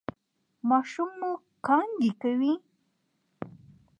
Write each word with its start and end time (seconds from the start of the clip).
ماشوم 0.69 1.09
مو 1.19 1.31
کانګې 1.65 2.11
کوي؟ 2.21 2.53